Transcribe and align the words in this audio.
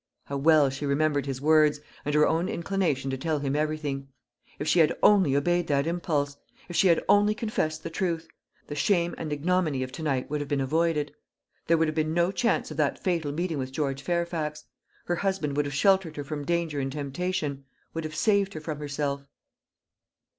How 0.25 0.37
well 0.37 0.71
she 0.71 0.87
remembered 0.87 1.27
his 1.27 1.41
words, 1.41 1.79
and 2.05 2.15
her 2.15 2.27
own 2.27 2.49
inclination 2.49 3.11
to 3.11 3.19
tell 3.19 3.37
him 3.37 3.55
everything! 3.55 4.07
If 4.57 4.67
she 4.67 4.79
had 4.79 4.97
only 5.03 5.35
obeyed 5.35 5.67
that 5.67 5.85
impulse 5.85 6.37
if 6.67 6.75
she 6.75 6.87
had 6.87 7.03
only 7.07 7.35
confessed 7.35 7.83
the 7.83 7.91
truth 7.91 8.27
the 8.65 8.73
shame 8.73 9.13
and 9.19 9.31
ignominy 9.31 9.83
of 9.83 9.91
to 9.91 10.01
night 10.01 10.27
would 10.27 10.41
have 10.41 10.47
been 10.47 10.59
avoided. 10.59 11.13
There 11.67 11.77
would 11.77 11.87
have 11.87 11.93
been 11.93 12.15
no 12.15 12.31
chance 12.31 12.71
of 12.71 12.77
that 12.77 12.97
fatal 12.97 13.31
meeting 13.31 13.59
with 13.59 13.71
George 13.71 14.01
Fairfax; 14.01 14.63
her 15.05 15.17
husband 15.17 15.55
would 15.55 15.65
have 15.67 15.75
sheltered 15.75 16.15
her 16.15 16.23
from 16.23 16.45
danger 16.45 16.79
and 16.79 16.91
temptation 16.91 17.65
would 17.93 18.03
have 18.03 18.15
saved 18.15 18.55
her 18.55 18.59
from 18.59 18.79
herself. 18.79 19.27